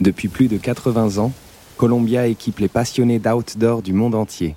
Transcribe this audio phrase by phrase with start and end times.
[0.00, 1.32] Depuis plus de 80 ans,
[1.76, 4.54] Columbia équipe les passionnés d'outdoor du monde entier.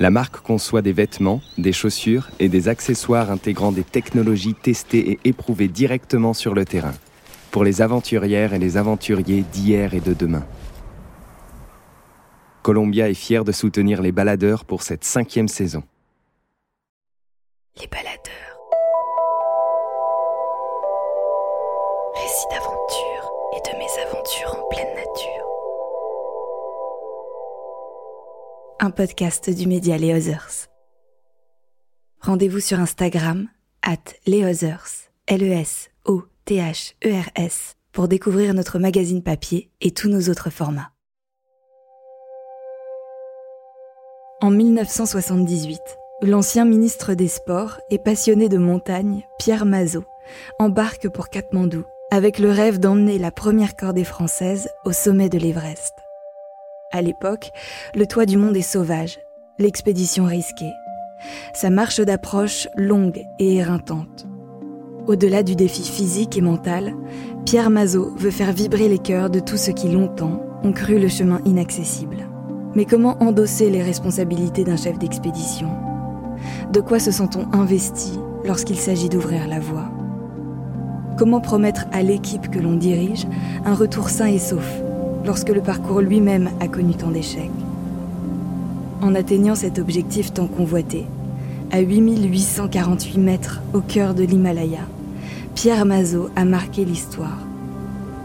[0.00, 5.20] La marque conçoit des vêtements, des chaussures et des accessoires intégrant des technologies testées et
[5.24, 6.94] éprouvées directement sur le terrain,
[7.50, 10.44] pour les aventurières et les aventuriers d'hier et de demain.
[12.62, 15.82] Columbia est fier de soutenir les baladeurs pour cette cinquième saison.
[28.80, 30.68] Un podcast du média Les Others.
[32.20, 33.48] Rendez-vous sur Instagram,
[33.82, 35.74] at Leothers, L-E-S-O-T-H-E-R-S,
[37.90, 40.92] pour découvrir notre magazine papier et tous nos autres formats.
[44.42, 45.80] En 1978,
[46.22, 50.04] l'ancien ministre des Sports et passionné de montagne, Pierre Mazot,
[50.60, 55.94] embarque pour Katmandou avec le rêve d'emmener la première cordée française au sommet de l'Everest.
[56.90, 57.50] À l'époque,
[57.94, 59.18] le toit du monde est sauvage,
[59.58, 60.72] l'expédition risquée.
[61.52, 64.26] Sa marche d'approche longue et éreintante.
[65.06, 66.94] Au-delà du défi physique et mental,
[67.44, 71.08] Pierre Mazot veut faire vibrer les cœurs de tous ceux qui longtemps ont cru le
[71.08, 72.26] chemin inaccessible.
[72.74, 75.68] Mais comment endosser les responsabilités d'un chef d'expédition?
[76.72, 79.90] De quoi se sent-on investi lorsqu'il s'agit d'ouvrir la voie?
[81.18, 83.26] Comment promettre à l'équipe que l'on dirige
[83.66, 84.82] un retour sain et sauf?
[85.28, 87.50] Lorsque le parcours lui-même a connu tant d'échecs
[89.02, 91.04] En atteignant cet objectif tant convoité,
[91.70, 94.88] à 8848 mètres au cœur de l'Himalaya,
[95.54, 97.46] Pierre Mazot a marqué l'histoire.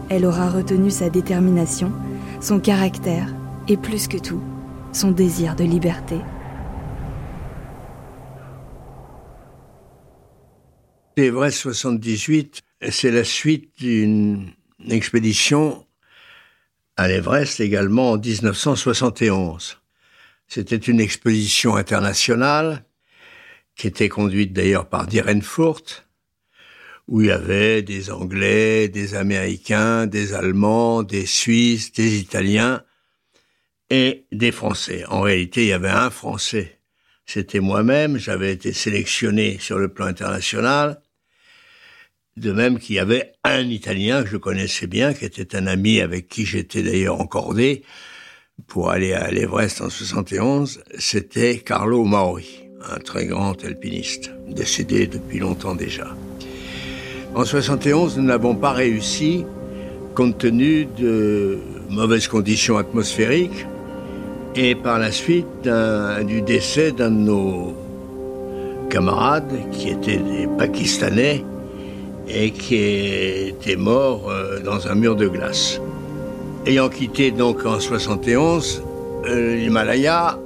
[0.08, 1.92] Elle aura retenu sa détermination,
[2.40, 3.34] son caractère
[3.68, 4.40] et plus que tout,
[4.94, 6.16] son désir de liberté.
[11.18, 14.46] L'Everest 78, c'est la suite d'une
[14.88, 15.84] expédition
[16.96, 19.78] à l'Everest également en 1971.
[20.46, 22.84] C'était une expédition internationale
[23.76, 26.06] qui était conduite d'ailleurs par Diren Furt,
[27.08, 32.82] où il y avait des Anglais, des Américains, des Allemands, des Suisses, des Italiens,
[33.90, 35.04] et des Français.
[35.08, 36.80] En réalité, il y avait un Français.
[37.26, 38.18] C'était moi-même.
[38.18, 41.00] J'avais été sélectionné sur le plan international.
[42.36, 46.00] De même qu'il y avait un Italien que je connaissais bien, qui était un ami
[46.00, 47.82] avec qui j'étais d'ailleurs encordé
[48.66, 50.82] pour aller à l'Everest en 71.
[50.98, 56.08] C'était Carlo Mauri, un très grand alpiniste, décédé depuis longtemps déjà.
[57.36, 59.44] En 71, nous n'avons pas réussi
[60.16, 61.58] compte tenu de
[61.88, 63.66] mauvaises conditions atmosphériques
[64.56, 65.68] et par la suite
[66.26, 67.76] du décès d'un de nos
[68.90, 71.44] camarades qui étaient des Pakistanais
[72.28, 75.80] et qui était mort euh, dans un mur de glace.
[76.66, 78.82] Ayant quitté donc en 71
[79.26, 80.38] euh, l'Himalaya,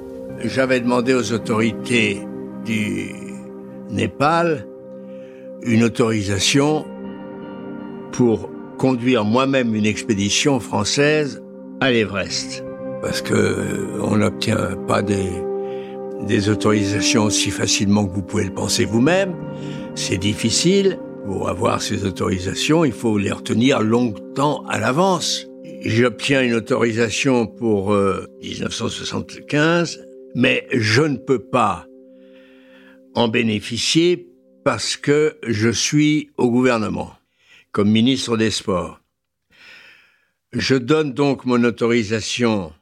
[0.45, 2.21] j'avais demandé aux autorités
[2.65, 3.13] du
[3.91, 4.67] Népal
[5.63, 6.85] une autorisation
[8.13, 11.43] pour conduire moi-même une expédition française
[11.81, 12.65] à l'Everest
[13.03, 13.57] parce que
[14.03, 15.31] on n'obtient pas des,
[16.27, 19.35] des autorisations aussi facilement que vous pouvez le penser vous-même.
[19.95, 20.99] C'est difficile.
[21.29, 25.47] Pour avoir ces autorisations, il faut les retenir longtemps à l'avance.
[25.83, 27.95] J'obtiens une autorisation pour
[28.43, 31.87] 1975, euh, mais je ne peux pas
[33.15, 34.27] en bénéficier
[34.65, 37.13] parce que je suis au gouvernement,
[37.73, 38.99] comme ministre des Sports.
[40.53, 42.73] Je donne donc mon autorisation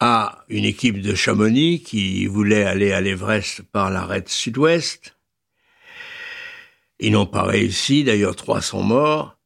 [0.00, 5.11] à une équipe de Chamonix qui voulait aller à l'Everest par l'arête sud-ouest.
[7.02, 9.36] Ils n'ont pas réussi, d'ailleurs trois sont morts.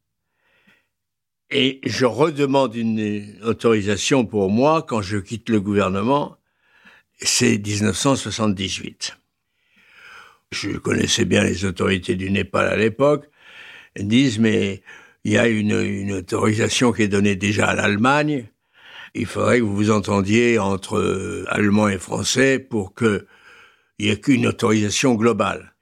[1.51, 6.37] Et je redemande une autorisation pour moi quand je quitte le gouvernement.
[7.19, 9.17] C'est 1978.
[10.53, 13.29] Je connaissais bien les autorités du Népal à l'époque.
[13.95, 14.83] Elles disent, mais
[15.25, 18.49] il y a une, une autorisation qui est donnée déjà à l'Allemagne
[19.17, 23.25] il faudrait que vous vous entendiez entre Allemands et Français pour qu'il
[23.99, 25.76] n'y ait qu'une autorisation globale.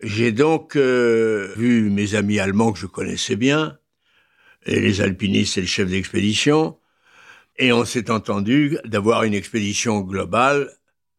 [0.00, 3.78] J'ai donc euh, vu mes amis allemands que je connaissais bien,
[4.66, 6.78] les alpinistes et le chef d'expédition,
[7.56, 10.70] et on s'est entendu d'avoir une expédition globale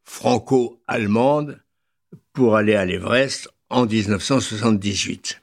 [0.06, 1.62] franco-allemande
[2.32, 5.42] pour aller à l'Everest en 1978.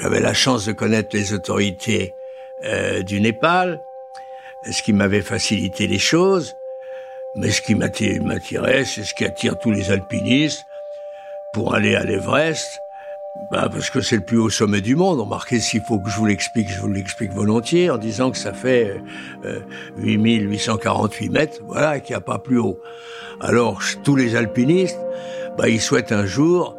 [0.00, 2.12] J'avais la chance de connaître les autorités
[2.64, 3.80] euh, du Népal,
[4.70, 6.54] ce qui m'avait facilité les choses.
[7.36, 10.64] Mais ce qui m'attirait, c'est ce qui attire tous les alpinistes
[11.52, 12.80] pour aller à l'Everest.
[13.50, 15.20] bah parce que c'est le plus haut sommet du monde.
[15.20, 18.52] Remarquez, s'il faut que je vous l'explique, je vous l'explique volontiers en disant que ça
[18.52, 19.00] fait
[19.44, 19.60] euh,
[19.98, 22.80] 8848 mètres, voilà, qu'il n'y a pas plus haut.
[23.40, 24.98] Alors, tous les alpinistes,
[25.56, 26.76] bah, ils souhaitent un jour,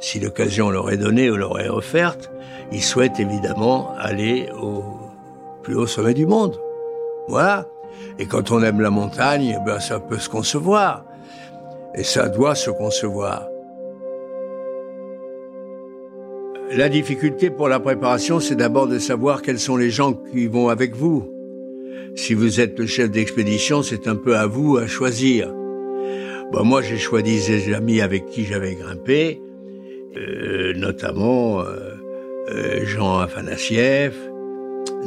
[0.00, 2.30] si l'occasion leur est donnée ou leur est offerte,
[2.72, 4.82] ils souhaitent évidemment aller au
[5.62, 6.58] plus haut sommet du monde.
[7.28, 7.66] Voilà.
[8.18, 11.04] Et quand on aime la montagne, ben, ça peut se concevoir.
[11.94, 13.48] Et ça doit se concevoir.
[16.74, 20.70] La difficulté pour la préparation, c'est d'abord de savoir quels sont les gens qui vont
[20.70, 21.30] avec vous.
[22.14, 25.52] Si vous êtes le chef d'expédition, c'est un peu à vous à choisir.
[26.50, 29.40] Bon, moi, j'ai choisi des amis avec qui j'avais grimpé,
[30.16, 31.94] euh, notamment euh,
[32.50, 34.14] euh, Jean Afanassiev,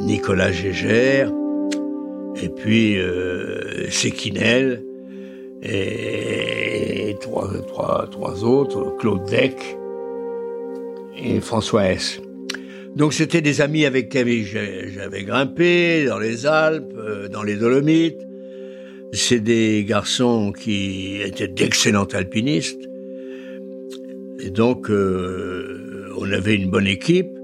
[0.00, 1.32] Nicolas Gégère,
[2.42, 4.82] et puis euh, Sekinel,
[5.62, 9.56] et trois autres, Claude Deck
[11.18, 12.20] et François S.
[12.94, 18.20] Donc c'était des amis avec qui j'avais grimpé dans les Alpes, euh, dans les Dolomites.
[19.12, 22.88] C'est des garçons qui étaient d'excellents alpinistes.
[24.40, 27.35] Et donc euh, on avait une bonne équipe.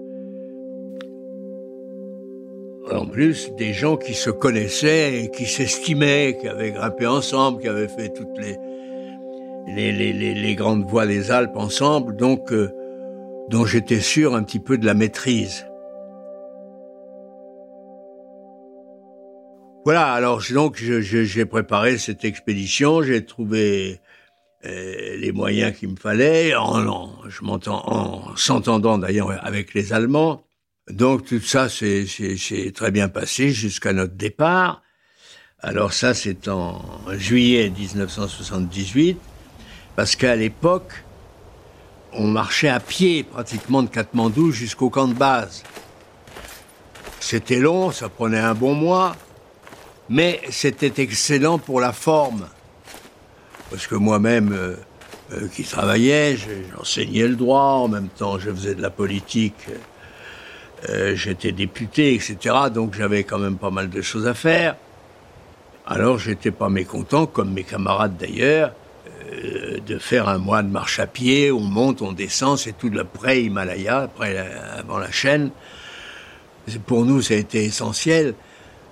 [2.93, 7.89] En plus, des gens qui se connaissaient qui s'estimaient, qui avaient grimpé ensemble, qui avaient
[7.89, 8.59] fait toutes les,
[9.93, 12.17] les, grandes voies des Alpes ensemble.
[12.17, 12.71] Donc euh,
[13.49, 15.67] dont j'étais sûr un petit peu de la maîtrise.
[19.85, 24.01] Voilà, alors donc j'ai préparé cette expédition, j'ai trouvé
[24.65, 30.45] euh, les moyens qu'il me fallait, en, je m'entends en s'entendant d'ailleurs avec les Allemands.
[30.91, 34.83] Donc tout ça c'est très bien passé jusqu'à notre départ.
[35.61, 36.83] Alors ça c'est en
[37.13, 39.19] juillet 1978,
[39.95, 41.05] parce qu'à l'époque
[42.13, 45.63] on marchait à pied pratiquement de Katmandou jusqu'au camp de base.
[47.21, 49.17] C'était long, ça prenait un bon mois,
[50.09, 52.49] mais c'était excellent pour la forme.
[53.71, 54.77] Parce que moi-même, euh,
[55.33, 56.37] euh, qui travaillais,
[56.77, 59.77] j'enseignais le droit, en même temps je faisais de la politique, euh,
[61.15, 62.37] j'étais député, etc.
[62.73, 64.77] Donc j'avais quand même pas mal de choses à faire.
[65.87, 68.73] Alors j'étais pas mécontent, comme mes camarades d'ailleurs,
[69.33, 72.89] euh, de faire un mois de marche à pied, on monte, on descend, c'est tout
[72.89, 74.39] le pré-Himalaya, après
[74.79, 75.51] avant la chaîne.
[76.87, 78.35] Pour nous, ça a été essentiel,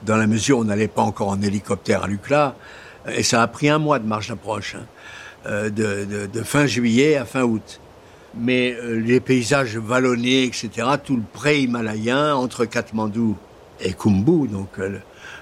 [0.02, 2.56] dans la mesure où on n'allait pas encore en hélicoptère à Lucla,
[3.08, 4.86] et ça a pris un mois de marche d'approche, hein,
[5.46, 7.80] euh, de, fin juillet à fin août.
[8.34, 10.70] Mais euh, les paysages vallonnés, etc.,
[11.02, 13.36] tout le pré-himalayen, entre Katmandou
[13.80, 14.78] et Kumbu, donc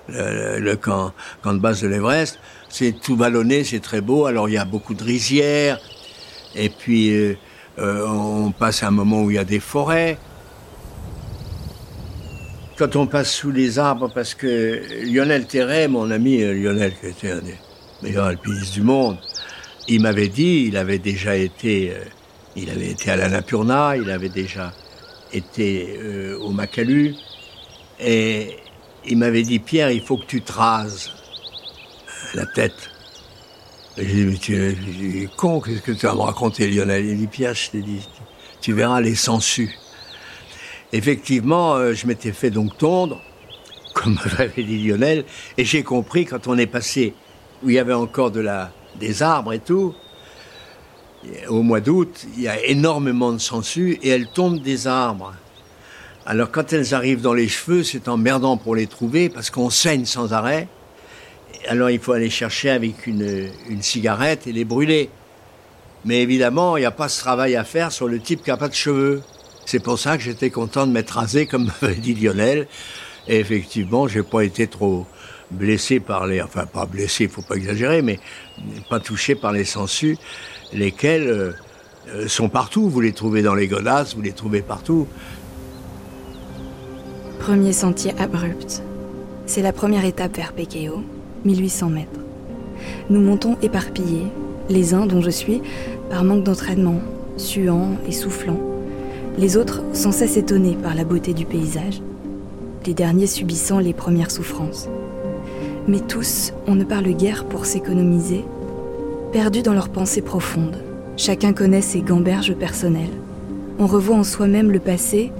[0.08, 1.12] le, camp,
[1.42, 2.38] camp de base de l'Everest,
[2.68, 4.26] c'est tout vallonné, c'est très beau.
[4.26, 5.80] Alors il y a beaucoup de rizières.
[6.54, 7.36] Et puis euh,
[7.78, 10.18] euh, on passe à un moment où il y a des forêts.
[12.76, 17.06] Quand on passe sous les arbres, parce que Lionel Terret, mon ami euh, Lionel, qui
[17.06, 17.56] était un des
[18.02, 19.18] meilleurs alpinistes du monde,
[19.88, 21.92] il m'avait dit, il avait déjà été,
[22.56, 24.72] il avait été à la Napurna, il avait déjà
[25.32, 25.98] été
[26.40, 27.14] au Makalu,
[28.00, 28.56] et
[29.06, 31.10] il m'avait dit Pierre, il faut que tu te rases
[32.34, 32.90] la tête.
[33.96, 37.04] J'ai dit, mais tu es con, qu'est-ce que tu vas me raconter, Lionel?
[37.04, 38.06] Il dit, Pierre, je t'ai dit,
[38.60, 39.76] tu verras les sangsues.
[40.92, 43.20] Effectivement, euh, je m'étais fait donc tondre,
[43.94, 45.24] comme m'avait dit Lionel,
[45.56, 47.14] et j'ai compris quand on est passé
[47.62, 49.94] où il y avait encore des arbres et tout,
[51.48, 55.34] au mois d'août, il y a énormément de sangsues et elles tombent des arbres.
[56.26, 60.04] Alors quand elles arrivent dans les cheveux, c'est emmerdant pour les trouver parce qu'on saigne
[60.04, 60.68] sans arrêt
[61.66, 65.10] alors il faut aller chercher avec une, cigarette et les brûler.
[66.04, 68.56] Mais évidemment, il n'y a pas ce travail à faire sur le type qui n'a
[68.56, 69.22] pas de cheveux.
[69.66, 72.68] C'est pour ça que j'étais content de m'être rasé, comme m'avait dit Lionel.
[73.26, 75.06] Et effectivement, j'ai pas été trop
[75.50, 78.20] blessé par les, enfin pas blessé, il faut pas exagérer, mais
[78.88, 80.16] pas touché par les sangsues,
[80.72, 81.52] lesquelles euh,
[82.14, 82.88] euh, sont partout.
[82.88, 85.06] Vous les trouvez dans les godasses, vous les trouvez partout.
[87.38, 88.82] Premier sentier abrupt.
[89.46, 91.02] C'est la première étape vers Pekeo,
[91.44, 92.20] 1800 mètres.
[93.10, 94.26] Nous montons éparpillés,
[94.68, 95.62] les uns dont je suis,
[96.10, 97.00] par manque d'entraînement,
[97.36, 98.60] suants et soufflants,
[99.38, 102.02] les autres sans cesse étonnés par la beauté du paysage,
[102.86, 104.88] les derniers subissant les premières souffrances.
[105.86, 108.44] Mais tous, on ne parle guère pour s'économiser,
[109.32, 110.78] perdus dans leurs pensées profondes.
[111.16, 113.12] Chacun connaît ses gamberges personnelles.
[113.78, 115.32] On revoit en soi-même le passé,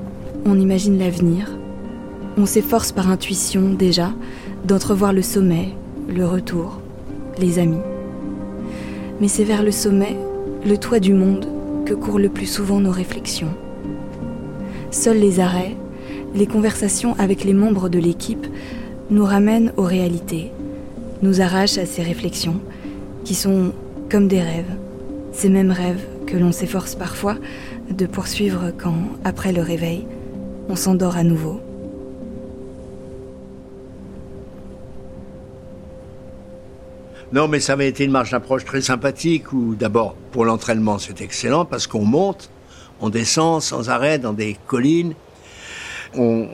[0.44, 1.56] on imagine l'avenir.
[2.36, 4.12] On s'efforce par intuition déjà
[4.64, 5.70] d'entrevoir le sommet,
[6.08, 6.80] le retour,
[7.38, 7.80] les amis.
[9.20, 10.16] Mais c'est vers le sommet,
[10.66, 11.46] le toit du monde,
[11.86, 13.54] que courent le plus souvent nos réflexions.
[14.90, 15.76] Seuls les arrêts,
[16.34, 18.46] les conversations avec les membres de l'équipe
[19.10, 20.52] nous ramènent aux réalités,
[21.22, 22.60] nous arrachent à ces réflexions
[23.28, 23.74] qui sont
[24.10, 24.74] comme des rêves,
[25.32, 27.36] ces mêmes rêves que l'on s'efforce parfois
[27.90, 30.06] de poursuivre quand, après le réveil,
[30.70, 31.60] on s'endort à nouveau.
[37.30, 41.20] Non, mais ça avait été une marche d'approche très sympathique où d'abord pour l'entraînement c'est
[41.20, 42.48] excellent parce qu'on monte,
[43.02, 45.12] on descend sans arrêt dans des collines,
[46.16, 46.48] on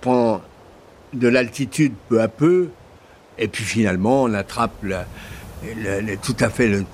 [0.00, 0.40] prend
[1.12, 2.70] de l'altitude peu à peu
[3.38, 4.84] et puis finalement on attrape
[6.22, 6.84] tout à fait,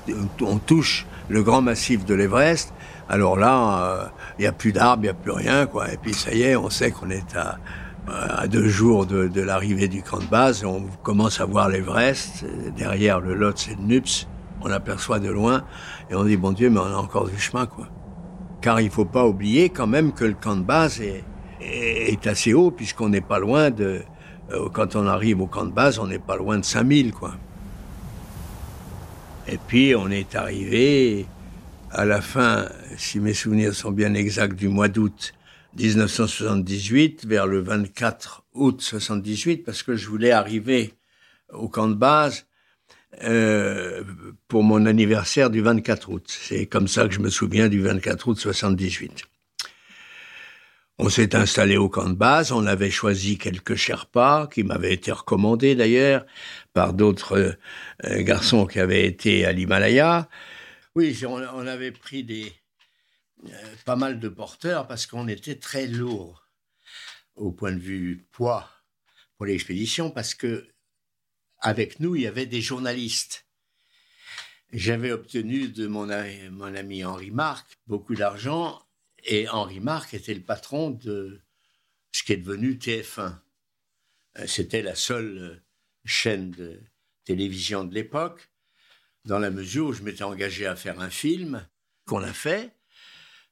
[0.41, 2.73] on touche le grand massif de l'Everest.
[3.09, 5.65] Alors là, il euh, n'y a plus d'arbres, il n'y a plus rien.
[5.65, 7.59] Et puis ça y est, on sait qu'on est à,
[8.09, 12.45] euh, deux jours de, l'arrivée du camp de base, on commence à voir l'Everest,
[12.77, 14.29] derrière le Lhotse et le Nups,
[14.61, 15.65] on aperçoit de loin,
[16.11, 17.89] et on dit, bon Dieu, mais on a encore du chemin, quoi.
[18.61, 21.25] Car il faut pas oublier quand même que le camp de base est,
[21.61, 24.03] est, assez haut, puisqu'on n'est pas loin de...
[24.53, 27.33] Euh, quand on arrive au camp de base, on n'est pas loin de 5000, quoi.
[29.47, 31.27] Et puis, on est arrivé
[31.91, 35.35] à la fin, si mes souvenirs sont bien exacts, du mois d'août
[35.77, 40.95] 1978 vers le 24 août 78 parce que je voulais arriver
[41.53, 42.47] au camp de base
[43.23, 44.03] euh,
[44.49, 46.25] pour mon anniversaire du 24 août.
[46.27, 49.25] C'est comme ça que je me souviens du 24 août 78.
[50.99, 55.11] On s'est installé au camp de base, on avait choisi quelques Sherpas, qui m'avaient été
[55.11, 56.25] recommandés d'ailleurs
[56.73, 57.59] par d'autres
[58.05, 60.29] euh, garçons qui avaient été à l'Himalaya.
[60.95, 62.53] Oui, on avait pris des,
[63.47, 66.49] euh, pas mal de porteurs parce qu'on était très lourd
[67.35, 68.71] au point de vue poids
[69.37, 70.69] pour l'expédition parce que
[71.59, 73.47] avec nous il y avait des journalistes.
[74.73, 76.07] J'avais obtenu de mon,
[76.53, 78.81] mon ami Henri Marc beaucoup d'argent
[79.25, 81.43] et Henri Marc était le patron de
[82.13, 83.39] ce qui est devenu TF1.
[84.39, 85.57] Euh, c'était la seule euh,
[86.05, 86.81] chaîne de
[87.25, 88.51] télévision de l'époque,
[89.25, 91.67] dans la mesure où je m'étais engagé à faire un film
[92.07, 92.77] qu'on a fait,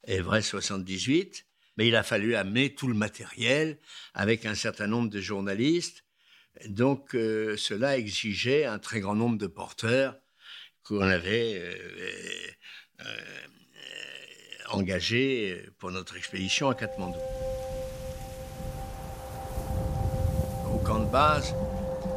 [0.07, 3.79] vrai 78, mais il a fallu amener tout le matériel
[4.13, 6.05] avec un certain nombre de journalistes.
[6.67, 10.19] Donc euh, cela exigeait un très grand nombre de porteurs
[10.83, 11.75] qu'on avait
[14.75, 17.19] engagés pour notre expédition à Katmandou.
[20.73, 21.55] Au camp de base,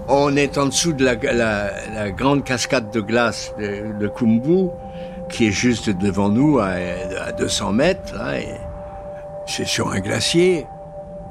[0.08, 4.70] on est en dessous de la, grande cascade de glace de, Kumbu
[5.28, 8.14] qui est juste devant nous à, 200 mètres.
[9.46, 10.66] c'est sur un glacier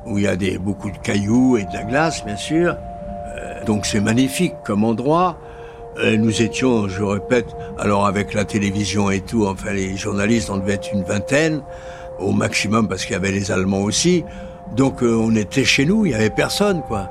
[0.05, 2.75] où il y a des, beaucoup de cailloux et de la glace, bien sûr.
[3.37, 5.39] Euh, donc c'est magnifique comme endroit.
[5.97, 7.47] Euh, nous étions, je répète,
[7.77, 11.61] alors avec la télévision et tout, enfin les journalistes, on devait être une vingtaine
[12.19, 14.25] au maximum parce qu'il y avait les Allemands aussi.
[14.75, 17.09] Donc euh, on était chez nous, il y avait personne, quoi.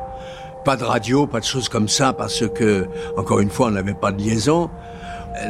[0.66, 2.86] Pas de radio, pas de choses comme ça parce que,
[3.16, 4.68] encore une fois, on n'avait pas de liaison.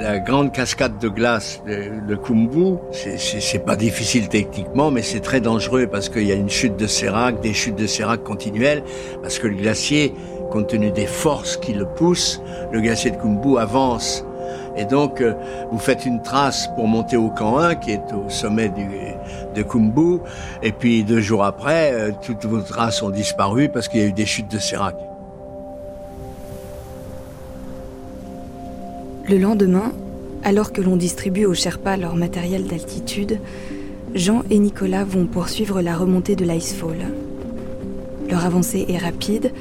[0.01, 5.41] La grande cascade de glace de, de Kumbu, c'est pas difficile techniquement, mais c'est très
[5.41, 8.83] dangereux parce qu'il y a une chute de sérac, des chutes de sérac continuelles,
[9.23, 10.15] parce que le glacier,
[10.55, 14.25] compte tenu des forces qui le poussent, le glacier de Kumbu avance.
[14.77, 15.35] Et donc, euh,
[15.73, 18.87] vous faites une trace pour monter au camp 1, qui est au sommet du,
[19.57, 20.21] de Kumbu,
[20.63, 24.07] et puis deux jours après, euh, toutes vos traces ont disparu parce qu'il y a
[24.07, 24.95] eu des chutes de sérac.
[29.29, 29.91] Le lendemain,
[30.45, 33.41] alors que l'on distribue aux Sherpas leur matériel d'altitude,
[34.15, 37.09] Jean et Nicolas vont poursuivre la remontée de l'Icefall.
[38.29, 39.53] Leur avancée est rapide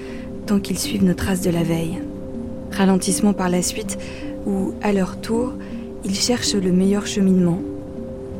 [0.46, 2.00] tant qu'ils suivent nos traces de la veille.
[2.72, 3.98] Ralentissement par la suite
[4.46, 5.54] où, à leur tour,
[6.04, 7.60] ils cherchent le meilleur cheminement.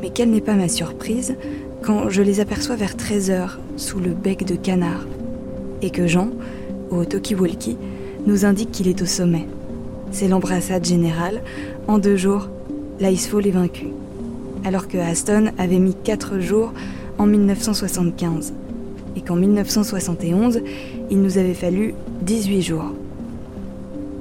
[0.02, 1.36] Mais quelle n'est pas ma surprise
[1.82, 5.06] quand je les aperçois vers 13h sous le bec de canard
[5.82, 6.30] et que Jean,
[6.90, 7.78] au Tokiwalki,
[8.26, 9.48] nous indique qu'il est au sommet.
[10.12, 11.42] C'est l'embrassade générale.
[11.88, 12.50] En deux jours,
[13.00, 13.88] l'Icefall est vaincu.
[14.64, 16.72] Alors que Aston avait mis quatre jours
[17.18, 18.54] en 1975.
[19.16, 20.62] Et qu'en 1971,
[21.10, 22.92] il nous avait fallu 18 jours.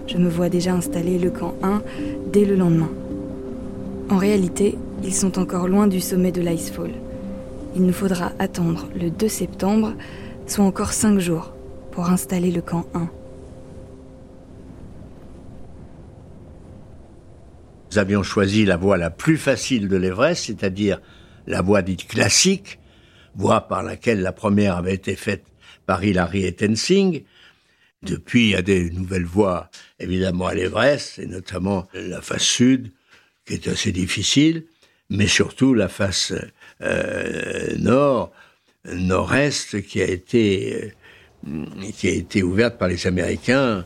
[0.06, 1.82] Je me vois déjà installer le camp 1
[2.32, 2.90] dès le lendemain.
[4.10, 6.90] En réalité, ils sont encore loin du sommet de l'Icefall.
[7.74, 9.94] Il nous faudra attendre le 2 septembre,
[10.46, 11.52] soit encore 5 jours,
[11.92, 13.08] pour installer le camp 1.
[17.90, 21.00] Nous avions choisi la voie la plus facile de l'Everest, c'est-à-dire
[21.46, 22.78] la voie dite classique,
[23.34, 25.44] voie par laquelle la première avait été faite
[25.86, 27.22] par et Tenzing.
[28.02, 29.70] Depuis, il y a des nouvelles voies,
[30.00, 32.90] évidemment, à l'Everest, et notamment la face sud,
[33.46, 34.64] qui est assez difficile.
[35.10, 36.32] mais surtout la face
[37.78, 38.32] nord,
[38.84, 40.94] nord-est, qui a été
[41.94, 43.84] qui a été ouverte par les Américains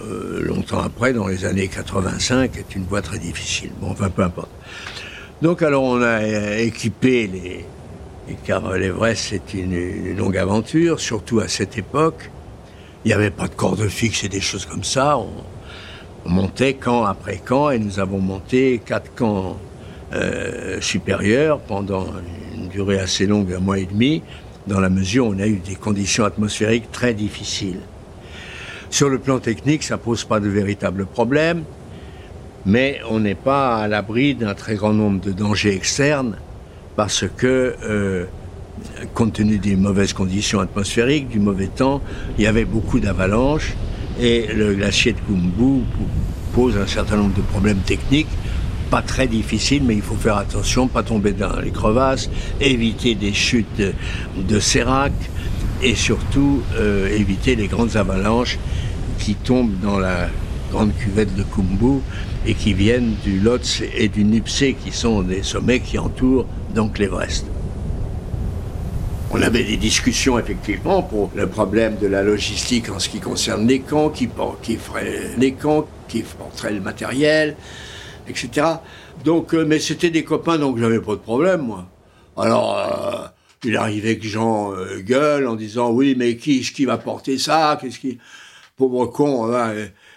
[0.00, 3.70] longtemps après, dans les années 85, est une voie très difficile.
[3.80, 4.50] Bon, enfin, peu importe.
[5.42, 7.64] Donc, alors, on a équipé les,
[8.44, 12.30] car l'Everest, c'est une, longue aventure, surtout à cette époque.
[13.04, 15.18] Il n'y avait pas de corde fixe et des choses comme ça.
[15.18, 15.28] On,
[16.24, 19.56] montait camp après camp et nous avons monté quatre camps
[20.12, 22.06] euh, supérieurs pendant
[22.54, 24.22] une durée assez longue, un mois et demi,
[24.68, 27.80] dans la mesure où on a eu des conditions atmosphériques très difficiles.
[28.88, 31.64] Sur le plan technique, ça pose pas de véritables problèmes,
[32.66, 36.36] mais on n'est pas à l'abri d'un très grand nombre de dangers externes
[36.96, 38.24] parce que, euh,
[39.14, 42.00] compte tenu des mauvaises conditions atmosphériques, du mauvais temps,
[42.38, 43.74] il y avait beaucoup d'avalanches
[44.20, 45.82] et le glacier de Kumbu
[46.54, 48.28] pose un certain nombre de problèmes techniques,
[48.90, 52.28] pas très difficiles, mais il faut faire attention, pas tomber dans les crevasses,
[52.60, 53.82] éviter des chutes
[54.36, 55.12] de sérac
[55.82, 58.58] et surtout euh, éviter les grandes avalanches
[59.18, 60.28] qui tombent dans la
[60.70, 62.00] grande cuvette de Kumbu
[62.46, 66.98] et qui viennent du Lotz et du Nipsé, qui sont des sommets qui entourent donc
[66.98, 67.46] l'Everest.
[69.30, 73.66] On avait des discussions effectivement pour le problème de la logistique en ce qui concerne
[73.66, 74.28] les camps, qui,
[74.62, 77.56] qui ferait les camps, qui porterait le matériel,
[78.28, 78.66] etc.
[79.24, 81.86] Donc, euh, mais c'était des copains, donc j'avais pas de problème, moi.
[82.36, 83.26] Alors, euh,
[83.64, 87.78] il arrivait que Jean euh, gueule en disant oui, mais qui, qui va porter ça
[87.80, 88.18] Qu'est-ce qui
[88.76, 89.72] pauvre con hein,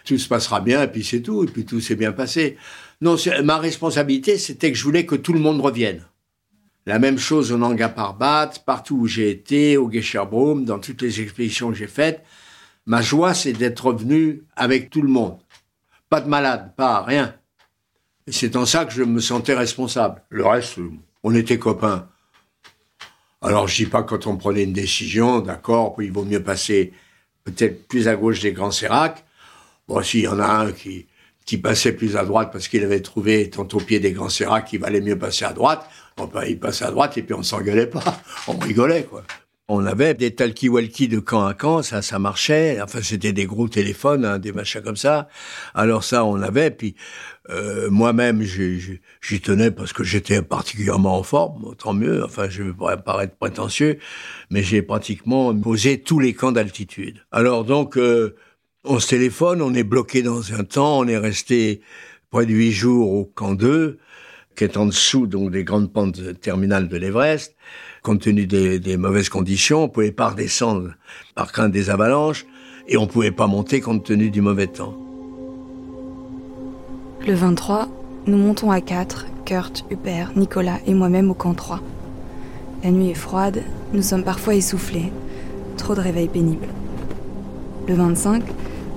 [0.05, 2.57] Tout se passera bien, et puis c'est tout, et puis tout s'est bien passé.
[3.01, 6.05] Non, ma responsabilité, c'était que je voulais que tout le monde revienne.
[6.85, 11.19] La même chose au Nanga Parbat, partout où j'ai été, au Gesherbrum, dans toutes les
[11.19, 12.23] expéditions que j'ai faites.
[12.85, 15.39] Ma joie, c'est d'être revenu avec tout le monde.
[16.09, 17.33] Pas de malade, pas rien.
[18.27, 20.21] Et c'est en ça que je me sentais responsable.
[20.29, 20.77] Le reste,
[21.23, 22.07] on était copains.
[23.41, 26.93] Alors je dis pas quand on prenait une décision, d'accord, il vaut mieux passer
[27.43, 29.24] peut-être plus à gauche des grands séracs.
[29.87, 31.07] Bon, s'il y en a un qui,
[31.45, 34.65] qui passait plus à droite parce qu'il avait trouvé, étant au pied des grands séracs,
[34.65, 35.87] qu'il valait mieux passer à droite,
[36.47, 38.21] il passait à droite et puis on s'engueulait pas.
[38.47, 39.23] On rigolait, quoi.
[39.67, 42.79] On avait des talkie-walkie de camp à camp, ça, ça marchait.
[42.79, 45.27] Enfin, c'était des gros téléphones, hein, des machins comme ça.
[45.73, 46.69] Alors ça, on avait.
[46.69, 46.93] Puis
[47.49, 51.75] euh, moi-même, j'y tenais parce que j'étais particulièrement en forme.
[51.79, 52.23] Tant mieux.
[52.23, 53.97] Enfin, je vais pas paraître prétentieux,
[54.51, 57.25] mais j'ai pratiquement posé tous les camps d'altitude.
[57.31, 58.35] Alors donc, euh,
[58.85, 61.81] on se téléphone, on est bloqué dans un temps, on est resté
[62.29, 63.99] près de huit jours au camp 2
[64.55, 67.55] qui est en dessous donc des grandes pentes terminales de l'Everest.
[68.01, 70.91] Compte tenu des, mauvaises conditions, on pouvait pas redescendre
[71.35, 72.45] par crainte des avalanches
[72.87, 74.95] et on pouvait pas monter compte tenu du mauvais temps.
[77.25, 77.89] Le 23,
[78.27, 81.81] nous montons à 4, Kurt, Hubert, Nicolas et moi-même au camp 3.
[82.83, 85.11] La nuit est froide, nous sommes parfois essoufflés.
[85.77, 86.67] Trop de réveils pénibles.
[87.87, 88.43] Le 25,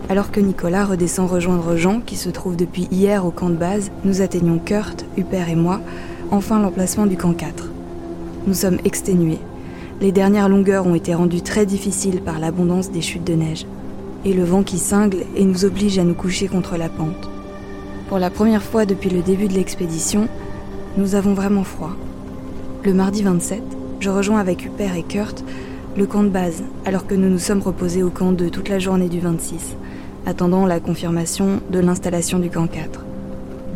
[0.08, 3.90] alors que Nicolas redescend rejoindre Jean, qui se trouve depuis hier au camp de base,
[4.04, 5.80] nous atteignons Kurt, Huppert et moi,
[6.30, 7.68] enfin l'emplacement du camp 4.
[8.46, 9.38] Nous sommes exténués.
[10.00, 13.66] Les dernières longueurs ont été rendues très difficiles par l'abondance des chutes de neige.
[14.24, 17.28] Et le vent qui cingle et nous oblige à nous coucher contre la pente.
[18.08, 20.28] Pour la première fois depuis le début de l'expédition,
[20.96, 21.92] nous avons vraiment froid.
[22.82, 23.62] Le mardi 27,
[24.00, 25.44] je rejoins avec Huppert et Kurt
[25.96, 28.78] le camp de base, alors que nous nous sommes reposés au camp 2 toute la
[28.78, 29.76] journée du 26
[30.26, 33.04] attendant la confirmation de l'installation du camp 4.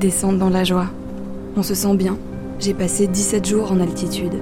[0.01, 0.89] Descendre dans la joie.
[1.57, 2.19] On se sent bien.
[2.59, 4.35] J'ai passé 17 jours en altitude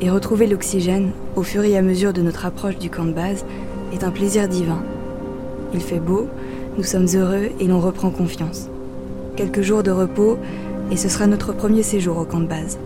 [0.00, 3.44] et retrouver l'oxygène au fur et à mesure de notre approche du camp de base
[3.92, 4.82] est un plaisir divin.
[5.72, 6.28] Il fait beau,
[6.76, 8.68] nous sommes heureux et l'on reprend confiance.
[9.36, 10.38] Quelques jours de repos
[10.90, 12.78] et ce sera notre premier séjour au camp de base.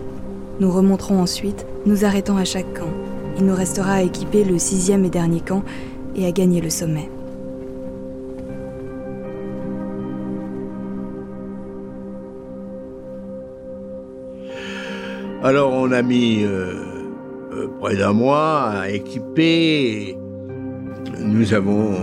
[0.59, 2.89] Nous remonterons ensuite, nous arrêtant à chaque camp.
[3.37, 5.63] Il nous restera à équiper le sixième et dernier camp
[6.15, 7.09] et à gagner le sommet.
[15.41, 16.73] Alors on a mis euh,
[17.53, 20.17] euh, près d'un mois à équiper.
[21.17, 21.95] Nous avons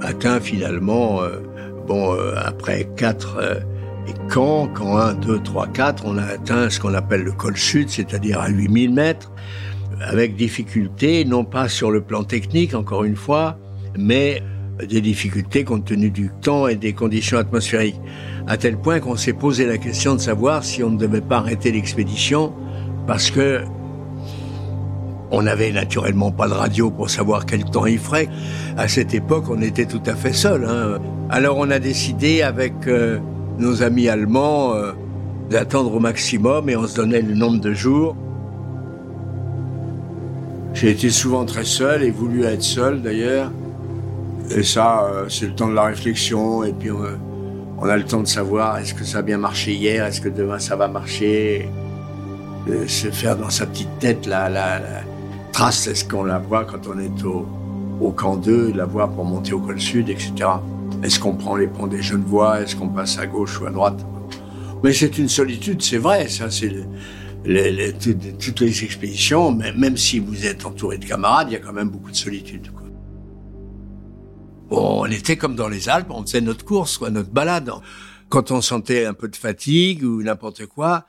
[0.00, 1.40] atteint finalement, euh,
[1.86, 3.60] bon, après quatre
[4.30, 7.90] camps, camp 1, 2, 3, 4, on a atteint ce qu'on appelle le col sud,
[7.90, 9.30] c'est-à-dire à 8000 mètres,
[10.00, 13.58] avec difficulté, non pas sur le plan technique, encore une fois,
[13.98, 14.42] mais
[14.78, 18.00] des difficultés compte tenu du temps et des conditions atmosphériques,
[18.46, 21.38] à tel point qu'on s'est posé la question de savoir si on ne devait pas
[21.38, 22.52] arrêter l'expédition
[23.06, 23.62] parce que
[25.30, 28.28] on n'avait naturellement pas de radio pour savoir quel temps il ferait.
[28.76, 30.66] À cette époque, on était tout à fait seul.
[30.66, 30.98] Hein.
[31.30, 33.18] Alors on a décidé avec euh,
[33.58, 34.92] nos amis allemands euh,
[35.48, 38.14] d'attendre au maximum et on se donnait le nombre de jours.
[40.74, 43.50] J'ai été souvent très seul et voulu être seul d'ailleurs.
[44.54, 46.90] Et ça, euh, c'est le temps de la réflexion et puis
[47.82, 50.28] on, a le temps de savoir est-ce que ça a bien marché hier, est-ce que
[50.28, 51.68] demain ça va marcher.
[52.86, 54.80] se faire dans sa petite tête la, la,
[55.52, 57.46] trace, est-ce qu'on la voit quand on est au,
[58.00, 60.32] au camp 2, la voie pour monter au col sud, etc.
[61.02, 64.06] Est-ce qu'on prend les ponts des Genevois Est-ce qu'on passe à gauche ou à droite?
[64.82, 66.72] Mais c'est une solitude, c'est vrai, ça, c'est
[68.38, 71.88] toutes les expéditions, même si vous êtes entouré de camarades, il y a quand même
[71.88, 72.68] beaucoup de solitude.
[74.78, 77.70] On était comme dans les Alpes, on faisait notre course, quoi, notre balade.
[78.28, 81.06] Quand on sentait un peu de fatigue ou n'importe quoi,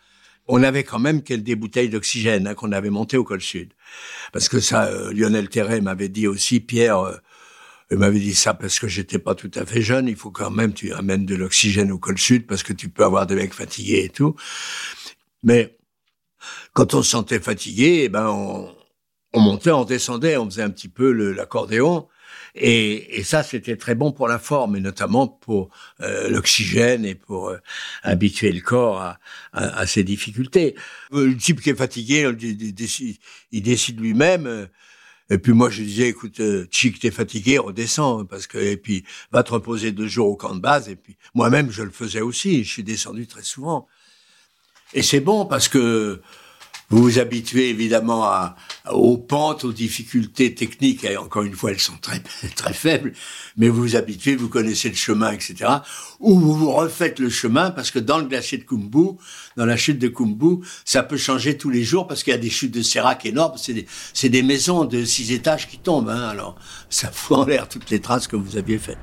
[0.48, 3.74] on avait quand même quelques bouteilles d'oxygène hein, qu'on avait montées au col sud.
[4.34, 7.16] Parce que ça, euh, Lionel Terret m'avait dit aussi, Pierre, euh,
[7.92, 10.50] il m'avait dit ça parce que j'étais pas tout à fait jeune, il faut quand
[10.50, 13.54] même tu amènes de l'oxygène au col sud parce que tu peux avoir des mecs
[13.54, 14.36] fatigués et tout.
[15.44, 15.78] Mais
[16.74, 18.74] quand on se sentait fatigué, eh ben on,
[19.34, 22.08] on montait, on descendait, on faisait un petit peu l'accordéon.
[22.56, 25.70] Et, et, ça, c'était très bon pour la forme, et notamment pour
[26.02, 27.58] euh, l'oxygène et pour euh,
[28.04, 29.20] habituer le corps à,
[29.54, 30.76] à, à, ces difficultés.
[31.14, 33.18] Euh, le type qui est fatigué, il décide,
[33.52, 34.68] décide lui-même.
[35.32, 36.40] Et puis moi, je disais, écoute,
[36.70, 40.54] Chic, t'es fatigué, redescends, parce que et puis va te reposer deux jours au camp
[40.54, 40.90] de base.
[40.90, 42.64] Et puis moi-même, je le faisais aussi.
[42.64, 43.88] Je suis descendu très souvent.
[44.94, 46.22] Et c'est bon parce que
[46.90, 48.56] vous vous habituez évidemment à,
[48.92, 52.20] aux pentes, aux difficultés techniques, et encore une fois, elles sont très,
[52.56, 53.14] très faibles,
[53.58, 55.70] mais vous vous habituez, vous connaissez le chemin, etc.
[56.20, 59.18] Ou vous vous refaites le chemin, parce que dans le glacier de Kumbu,
[59.58, 62.40] dans la chute de Kumbu, ça peut changer tous les jours, parce qu'il y a
[62.40, 66.30] des chutes de sérac énormes, c'est des, des, maisons de six étages qui tombent, hein,
[66.30, 66.56] alors
[66.90, 68.98] ça fout en l'air toutes les traces que vous aviez faites.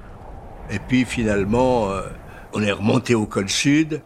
[0.70, 2.02] Et puis finalement, euh,
[2.52, 4.02] on est remonté au col sud,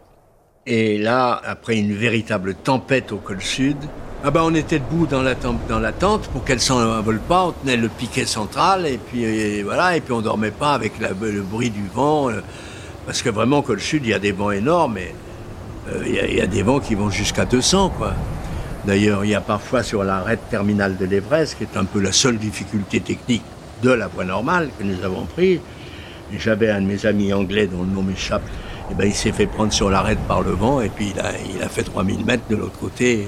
[0.66, 3.76] et là, après une véritable tempête au col sud,
[4.22, 7.52] ah ben on était debout dans la, dans la tente pour qu'elle s'envole pas, on
[7.52, 11.70] tenait le piquet central et puis voilà, et puis on dormait pas avec le bruit
[11.70, 12.40] du vent, euh,
[13.04, 15.14] parce que vraiment col sud il y a des vents énormes et
[15.92, 18.14] euh, il y, a des vents qui vont jusqu'à 200 quoi.
[18.86, 22.12] D'ailleurs, il y a parfois sur l'arrêt terminale de l'Everest, qui est un peu la
[22.12, 23.44] seule difficulté technique
[23.82, 25.60] de la voie normale que nous avons pris.
[26.38, 28.42] J'avais un de mes amis anglais dont le nom m'échappe,
[28.90, 31.32] eh ben, il s'est fait prendre sur l'arête par le vent et puis il a,
[31.54, 33.26] il a fait 3000 mètres de l'autre côté,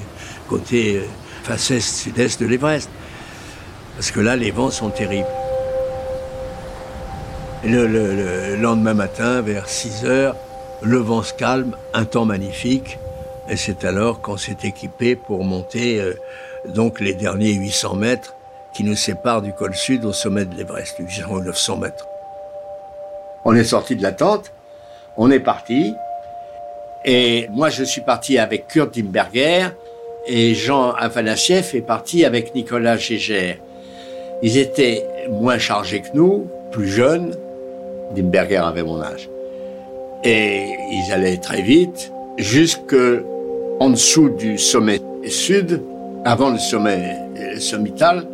[0.49, 1.07] côté euh,
[1.45, 2.91] face est, sud-est de l'Everest.
[3.97, 5.29] Parce que là, les vents sont terribles.
[7.65, 10.37] Et le, lendemain matin, vers 6 heures,
[10.83, 12.99] le vent se calme, un temps magnifique.
[13.49, 16.15] Et c'est alors qu'on s'est équipé pour monter euh,
[16.69, 18.35] donc les derniers 800 mètres
[18.75, 22.07] qui nous séparent du col sud au sommet de l'Everest, 800 ou 900 mètres.
[23.47, 24.53] On est sorti de la tente
[25.17, 25.95] on est parti.
[27.05, 29.69] Et moi, je suis parti avec Kurt Dimberger
[30.27, 33.57] et Jean Afanassiev est parti avec Nicolas Gégère.
[34.43, 37.35] Ils étaient moins chargés que nous, plus jeunes.
[38.15, 39.29] Dimberger avait mon âge.
[40.25, 42.97] Et ils allaient très vite, jusque
[43.79, 45.81] en dessous du sommet sud,
[46.25, 47.17] avant le sommet
[47.61, 48.27] sommital.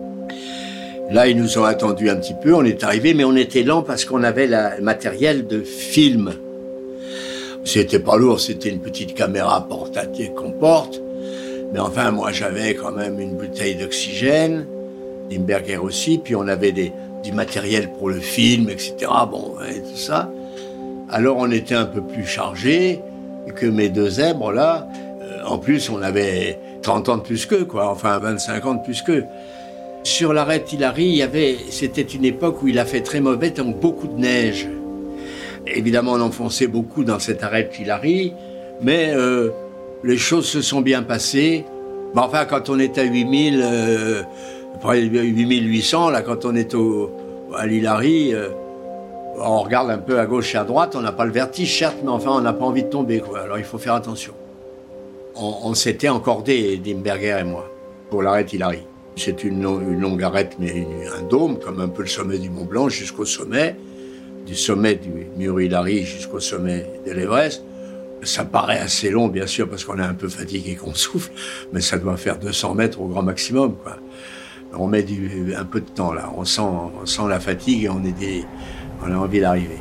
[1.11, 3.83] Là, ils nous ont attendus un petit peu, on est arrivé, mais on était lent
[3.83, 6.33] parce qu'on avait le matériel de film.
[7.65, 11.01] C'était pas lourd, c'était une petite caméra portative qu'on porte.
[11.73, 14.67] Mais enfin, moi, j'avais quand même une bouteille d'oxygène,
[15.31, 18.95] Limberger aussi, puis on avait du matériel pour le film, etc.
[19.31, 20.31] Bon, et tout ça.
[21.09, 23.01] Alors, on était un peu plus chargé
[23.55, 24.89] que mes deux zèbres, là.
[25.23, 27.89] Euh, en plus, on avait 30 ans de plus qu'eux, quoi.
[27.91, 29.25] Enfin, 25 ans de plus qu'eux.
[30.05, 33.51] Sur l'arrêt Hilary, il y avait, c'était une époque où il a fait très mauvais,
[33.51, 34.69] donc beaucoup de neige.
[35.67, 38.33] Évidemment, on enfonçait beaucoup dans cet arrêt de
[38.83, 39.51] mais euh,
[40.03, 41.65] les choses se sont bien passées.
[42.17, 44.23] enfin, quand on est à 8000, euh,
[44.85, 47.11] 8800, là, quand on est au,
[47.57, 48.49] à l'Hilary, euh,
[49.39, 51.99] on regarde un peu à gauche et à droite, on n'a pas le vertige, certes,
[52.03, 53.23] mais enfin, on n'a pas envie de tomber.
[53.43, 54.33] Alors, il faut faire attention.
[55.35, 57.67] On, s'était encordé, Dimberger et moi,
[58.11, 58.81] pour l'arrêt Hilary.
[59.17, 60.87] C'est une longue arête, mais
[61.19, 63.77] un dôme, comme un peu le sommet du Mont Blanc jusqu'au sommet
[64.47, 67.63] du sommet du mur Hilary jusqu'au sommet de l'Everest.
[68.23, 71.33] Ça paraît assez long, bien sûr, parce qu'on est un peu fatigué qu'on souffle,
[71.73, 73.97] mais ça doit faire 200 mètres au grand maximum, quoi.
[74.75, 75.05] On met
[75.57, 76.33] un peu de temps, là.
[76.37, 76.63] On sent,
[77.29, 78.01] la fatigue et on,
[79.11, 79.79] a envie d'arriver.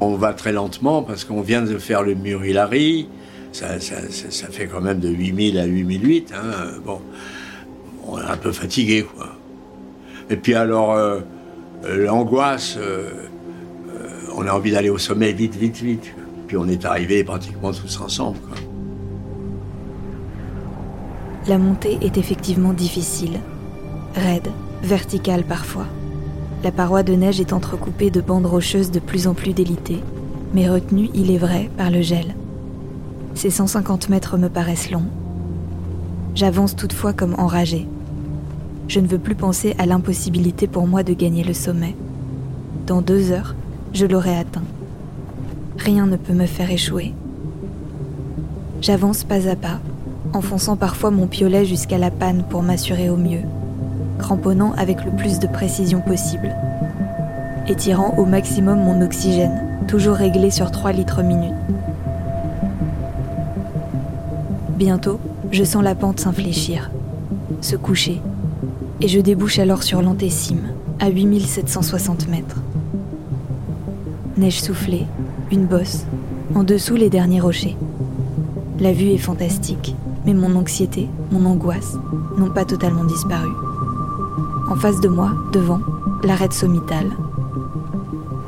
[0.00, 3.08] On va très lentement parce qu'on vient de faire le mur Hilary.
[3.52, 6.34] Ça, ça, fait quand même de 8000 à 8008.
[6.34, 6.80] Hein.
[6.84, 7.00] Bon,
[8.06, 9.28] on est un peu fatigué, quoi.
[10.28, 11.20] Et puis alors, euh,
[11.94, 13.10] l'angoisse, euh,
[13.88, 16.14] euh, on a envie d'aller au sommet vite, vite, vite.
[16.46, 18.38] Puis on est arrivés pratiquement tous ensemble.
[21.48, 23.38] La montée est effectivement difficile,
[24.14, 24.50] raide,
[24.82, 25.86] verticale parfois.
[26.64, 30.02] La paroi de neige est entrecoupée de bandes rocheuses de plus en plus délitées,
[30.54, 32.34] mais retenues, il est vrai, par le gel.
[33.34, 35.06] Ces 150 mètres me paraissent longs.
[36.34, 37.86] J'avance toutefois comme enragé.
[38.88, 41.96] Je ne veux plus penser à l'impossibilité pour moi de gagner le sommet.
[42.86, 43.56] Dans deux heures,
[43.92, 44.62] je l'aurai atteint.
[45.76, 47.12] Rien ne peut me faire échouer.
[48.80, 49.80] J'avance pas à pas,
[50.32, 53.42] enfonçant parfois mon piolet jusqu'à la panne pour m'assurer au mieux,
[54.18, 56.54] cramponnant avec le plus de précision possible,
[57.66, 61.54] étirant au maximum mon oxygène, toujours réglé sur 3 litres minute.
[64.76, 65.18] Bientôt,
[65.50, 66.90] je sens la pente s'infléchir,
[67.60, 68.20] se coucher,
[69.00, 72.60] et je débouche alors sur l'antécime, à 8760 mètres.
[74.36, 75.06] Neige soufflée,
[75.50, 76.04] une bosse,
[76.54, 77.76] en dessous les derniers rochers.
[78.80, 81.96] La vue est fantastique, mais mon anxiété, mon angoisse
[82.36, 83.50] n'ont pas totalement disparu.
[84.68, 85.80] En face de moi, devant,
[86.22, 87.10] l'arête sommitale.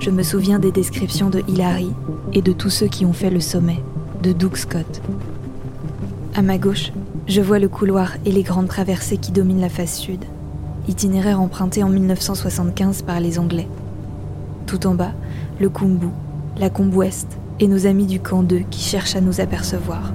[0.00, 1.90] Je me souviens des descriptions de Hilary
[2.32, 3.82] et de tous ceux qui ont fait le sommet,
[4.22, 5.00] de Doug Scott.
[6.34, 6.92] À ma gauche,
[7.26, 10.24] je vois le couloir et les grandes traversées qui dominent la face sud,
[10.88, 13.68] itinéraire emprunté en 1975 par les Anglais.
[14.66, 15.12] Tout en bas,
[15.60, 16.08] le Kumbu,
[16.58, 17.28] la Combe Ouest
[17.60, 20.12] et nos amis du camp 2 qui cherchent à nous apercevoir.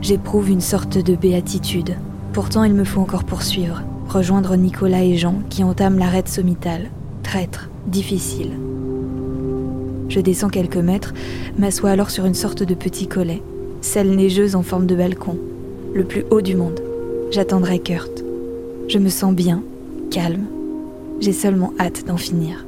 [0.00, 1.94] J'éprouve une sorte de béatitude.
[2.32, 6.90] Pourtant, il me faut encore poursuivre, rejoindre Nicolas et Jean qui entament l'arête sommitale.
[7.22, 8.52] Traître, difficile.
[10.08, 11.14] Je descends quelques mètres,
[11.56, 13.42] m'assois alors sur une sorte de petit collet,
[13.80, 15.38] celle neigeuse en forme de balcon,
[15.94, 16.80] le plus haut du monde.
[17.30, 18.21] J'attendrai Kurt.
[18.88, 19.62] Je me sens bien,
[20.10, 20.46] calme.
[21.20, 22.66] J'ai seulement hâte d'en finir.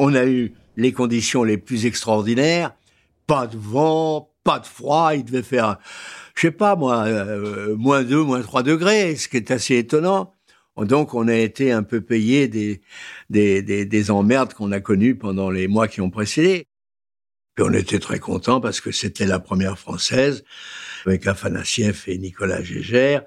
[0.00, 2.72] on a eu les conditions les plus extraordinaires,
[3.26, 5.78] pas de vent, pas de froid, il devait faire,
[6.34, 10.34] je sais pas moi, euh, moins 2, moins 3 degrés, ce qui est assez étonnant.
[10.76, 12.80] Donc on a été un peu payé des,
[13.28, 16.66] des, des, emmerdes qu'on a connues pendant les mois qui ont précédé.
[17.54, 20.44] Puis on était très contents parce que c'était la première française
[21.04, 23.24] avec Afanassiev et Nicolas Gégère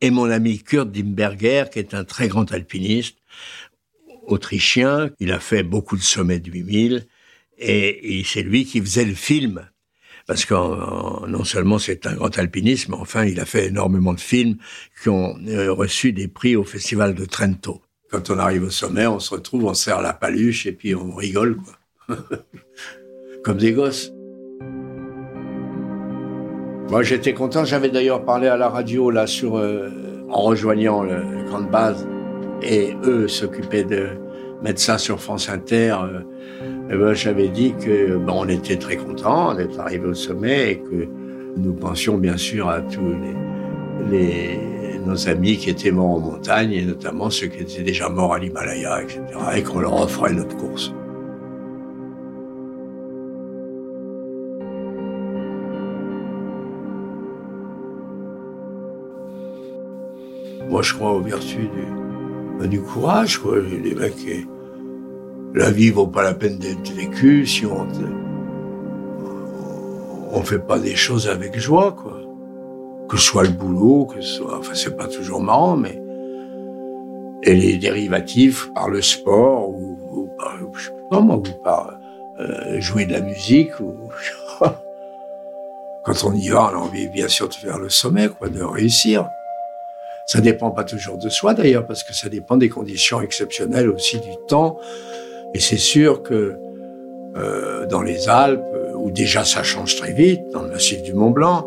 [0.00, 3.18] et mon ami Kurt Dimberger qui est un très grand alpiniste
[4.26, 5.10] autrichien.
[5.18, 7.06] Il a fait beaucoup de sommets de 8000
[7.58, 9.68] et, c'est lui qui faisait le film.
[10.26, 10.54] Parce que
[11.28, 14.56] non seulement c'est un grand alpiniste, mais enfin il a fait énormément de films
[15.00, 17.80] qui ont euh, reçu des prix au Festival de Trento.
[18.10, 21.14] Quand on arrive au sommet, on se retrouve, on serre la paluche et puis on
[21.14, 22.16] rigole, quoi.
[23.44, 24.12] Comme des gosses.
[26.88, 27.64] Moi, j'étais content.
[27.64, 29.90] J'avais d'ailleurs parlé à la radio là sur euh,
[30.28, 32.06] en rejoignant le, le camp de base
[32.62, 34.08] et eux s'occupaient de
[34.62, 35.96] mettre ça sur France Inter.
[36.02, 36.20] Euh,
[36.88, 40.78] eh ben, j'avais dit que bon, on était très contents d'être arrivés au sommet et
[40.78, 41.08] que
[41.56, 43.14] nous pensions bien sûr à tous
[45.04, 48.38] nos amis qui étaient morts en montagne et notamment ceux qui étaient déjà morts à
[48.38, 49.20] l'Himalaya, etc.
[49.56, 50.92] et qu'on leur offrait notre course.
[60.68, 61.68] Moi, je crois aux vertus
[62.60, 63.56] du, du courage, quoi.
[63.60, 64.14] Les mecs,
[65.56, 67.86] la vie vaut pas la peine d'être vécue si on
[70.30, 72.20] on fait pas des choses avec joie, quoi.
[73.08, 76.02] Que ce soit le boulot, que ce soit, enfin, c'est pas toujours marrant, mais
[77.42, 81.98] et les dérivatifs par le sport ou, par, je sais pas moi, ou par
[82.38, 83.94] euh, jouer de la musique ou
[86.04, 88.62] quand on y va, on a envie bien sûr de faire le sommet, quoi, de
[88.62, 89.26] réussir.
[90.26, 94.18] Ça dépend pas toujours de soi d'ailleurs, parce que ça dépend des conditions exceptionnelles aussi
[94.18, 94.78] du temps.
[95.56, 96.54] Et c'est sûr que
[97.34, 98.60] euh, dans les Alpes,
[98.94, 101.66] où déjà ça change très vite, dans le massif du Mont Blanc,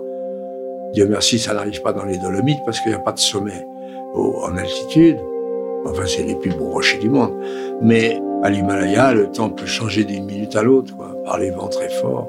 [0.94, 3.66] Dieu merci, ça n'arrive pas dans les Dolomites parce qu'il n'y a pas de sommet
[4.14, 5.18] en altitude.
[5.88, 7.34] Enfin, c'est les plus beaux rochers du monde.
[7.82, 10.94] Mais à l'Himalaya, le temps peut changer d'une minute à l'autre,
[11.26, 12.28] par les vents très forts.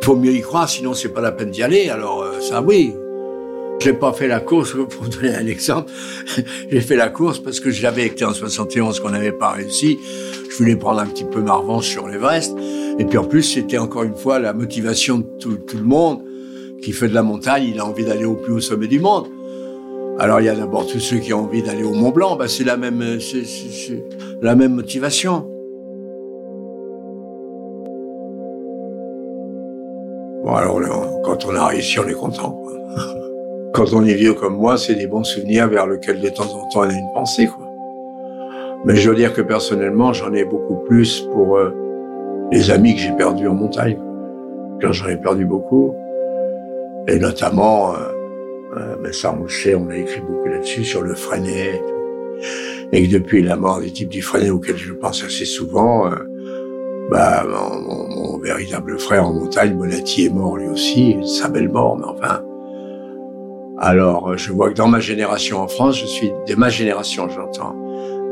[0.00, 1.90] Il faut mieux y croire, sinon c'est pas la peine d'y aller.
[1.90, 2.94] Alors euh, ça, oui,
[3.80, 5.90] j'ai pas fait la course, pour donner un exemple.
[6.70, 9.98] J'ai fait la course parce que j'avais été en 71 qu'on n'avait pas réussi.
[10.50, 12.54] Je voulais prendre un petit peu ma revanche sur l'Everest.
[12.98, 16.22] Et puis en plus, c'était encore une fois la motivation de tout, le monde
[16.82, 17.64] qui fait de la montagne.
[17.74, 19.26] Il a envie d'aller au plus haut sommet du monde.
[20.18, 22.36] Alors il y a d'abord tous ceux qui ont envie d'aller au Mont Blanc.
[22.36, 24.04] Bah, c'est la même, c'est,
[24.42, 25.48] la même motivation.
[30.44, 30.80] Bon alors
[31.24, 32.60] quand on a réussi, on est content.
[33.72, 36.68] Quand on est vieux comme moi, c'est des bons souvenirs vers lesquels de temps en
[36.68, 37.66] temps on a une pensée, quoi.
[38.84, 41.72] Mais je veux dire que personnellement, j'en ai beaucoup plus pour euh,
[42.50, 43.98] les amis que j'ai perdus en montagne.
[44.80, 45.94] Quand j'en ai perdu beaucoup,
[47.08, 51.80] et notamment, euh, ça on le sait, on a écrit beaucoup là-dessus sur le Freinet,
[52.92, 56.16] et que depuis la mort des types du Freinet auquel je pense assez souvent, euh,
[57.10, 61.96] bah, mon, mon, véritable frère en montagne, Bonatti, est mort lui aussi, sa belle mort,
[61.96, 62.42] mais enfin.
[63.84, 67.74] Alors, je vois que dans ma génération en France, je suis de ma génération, j'entends,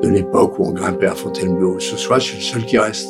[0.01, 1.81] de l'époque où on grimpait à Fontainebleau.
[1.81, 3.09] Ce soir, je suis le seul qui reste.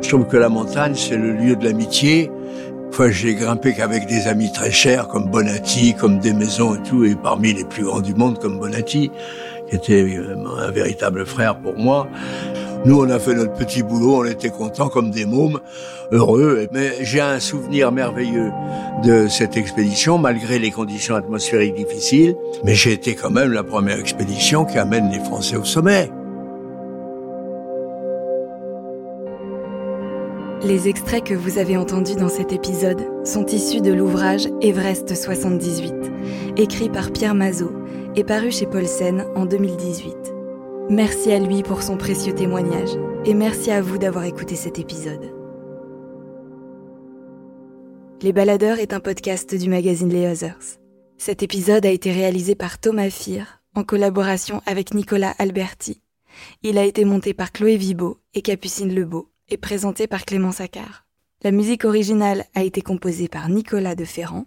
[0.00, 2.30] Je trouve que la montagne, c'est le lieu de l'amitié.
[2.92, 7.04] Fois, j'ai grimpé qu'avec des amis très chers, comme Bonatti, comme des maisons et tout,
[7.04, 9.10] et parmi les plus grands du monde, comme Bonatti,
[9.68, 12.08] qui était euh, un véritable frère pour moi.
[12.84, 15.60] Nous, on a fait notre petit boulot, on était contents comme des mômes,
[16.10, 16.66] heureux.
[16.72, 18.50] Mais j'ai un souvenir merveilleux
[19.04, 22.34] de cette expédition, malgré les conditions atmosphériques difficiles.
[22.64, 26.10] Mais j'ai été quand même la première expédition qui amène les Français au sommet.
[30.64, 35.92] Les extraits que vous avez entendus dans cet épisode sont issus de l'ouvrage Everest 78,
[36.56, 37.72] écrit par Pierre Mazot
[38.14, 40.31] et paru chez Paulsen en 2018.
[40.90, 42.90] Merci à lui pour son précieux témoignage
[43.24, 45.32] et merci à vous d'avoir écouté cet épisode.
[48.20, 50.78] Les Baladeurs est un podcast du magazine Les Others.
[51.18, 56.02] Cet épisode a été réalisé par Thomas Fir en collaboration avec Nicolas Alberti.
[56.62, 61.06] Il a été monté par Chloé Vibo et Capucine Lebeau et présenté par Clément Saccard.
[61.44, 64.46] La musique originale a été composée par Nicolas de Ferrand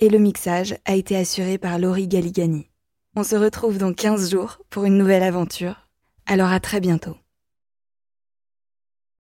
[0.00, 2.70] et le mixage a été assuré par Laurie Galigani.
[3.16, 5.86] On se retrouve dans 15 jours pour une nouvelle aventure.
[6.26, 7.16] Alors à très bientôt.